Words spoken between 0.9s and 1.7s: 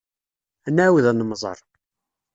ad nemẓer.